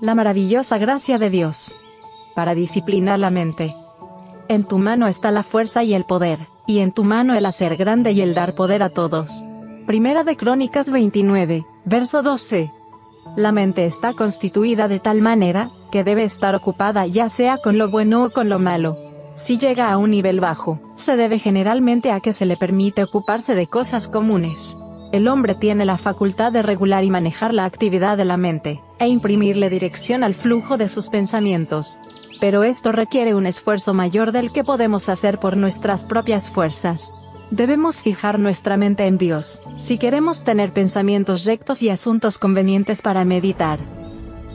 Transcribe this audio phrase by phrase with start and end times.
[0.00, 1.76] la maravillosa gracia de Dios.
[2.34, 3.74] Para disciplinar la mente.
[4.48, 7.76] En tu mano está la fuerza y el poder, y en tu mano el hacer
[7.76, 9.44] grande y el dar poder a todos.
[9.86, 12.70] Primera de Crónicas 29, verso 12.
[13.36, 17.88] La mente está constituida de tal manera, que debe estar ocupada ya sea con lo
[17.88, 18.98] bueno o con lo malo.
[19.36, 23.54] Si llega a un nivel bajo, se debe generalmente a que se le permite ocuparse
[23.54, 24.76] de cosas comunes.
[25.12, 29.08] El hombre tiene la facultad de regular y manejar la actividad de la mente, e
[29.08, 31.98] imprimirle dirección al flujo de sus pensamientos.
[32.40, 37.12] Pero esto requiere un esfuerzo mayor del que podemos hacer por nuestras propias fuerzas.
[37.50, 43.24] Debemos fijar nuestra mente en Dios, si queremos tener pensamientos rectos y asuntos convenientes para
[43.24, 43.78] meditar.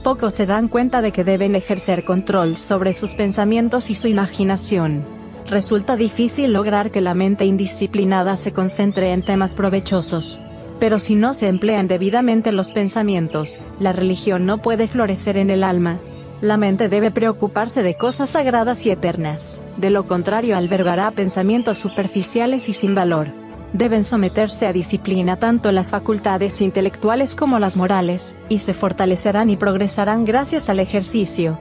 [0.04, 5.04] Pocos se dan cuenta de que deben ejercer control sobre sus pensamientos y su imaginación.
[5.48, 10.40] Resulta difícil lograr que la mente indisciplinada se concentre en temas provechosos.
[10.82, 15.62] Pero si no se emplean debidamente los pensamientos, la religión no puede florecer en el
[15.62, 16.00] alma.
[16.40, 22.68] La mente debe preocuparse de cosas sagradas y eternas, de lo contrario albergará pensamientos superficiales
[22.68, 23.28] y sin valor.
[23.72, 29.56] Deben someterse a disciplina tanto las facultades intelectuales como las morales, y se fortalecerán y
[29.56, 31.60] progresarán gracias al ejercicio.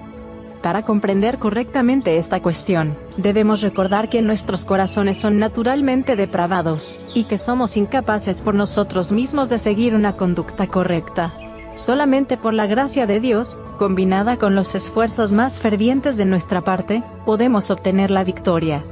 [0.61, 7.39] Para comprender correctamente esta cuestión, debemos recordar que nuestros corazones son naturalmente depravados, y que
[7.39, 11.33] somos incapaces por nosotros mismos de seguir una conducta correcta.
[11.73, 17.01] Solamente por la gracia de Dios, combinada con los esfuerzos más fervientes de nuestra parte,
[17.25, 18.83] podemos obtener la victoria.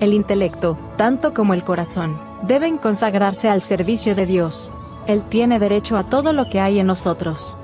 [0.00, 4.72] El intelecto, tanto como el corazón, deben consagrarse al servicio de Dios.
[5.06, 7.56] Él tiene derecho a todo lo que hay en nosotros.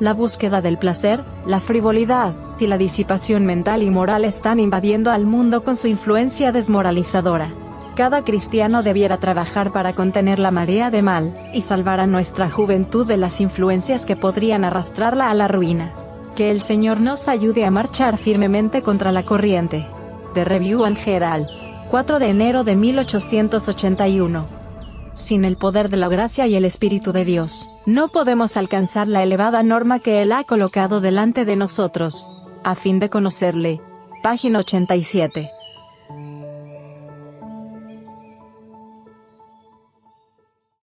[0.00, 5.26] La búsqueda del placer, la frivolidad, y la disipación mental y moral están invadiendo al
[5.26, 7.50] mundo con su influencia desmoralizadora.
[7.96, 13.08] Cada cristiano debiera trabajar para contener la marea de mal, y salvar a nuestra juventud
[13.08, 15.92] de las influencias que podrían arrastrarla a la ruina.
[16.36, 19.84] Que el Señor nos ayude a marchar firmemente contra la corriente.
[20.34, 21.48] The Review and Herald.
[21.90, 24.57] 4 de enero de 1881
[25.18, 29.22] sin el poder de la gracia y el Espíritu de Dios, no podemos alcanzar la
[29.22, 32.28] elevada norma que Él ha colocado delante de nosotros,
[32.64, 33.80] a fin de conocerle.
[34.22, 35.50] Página 87.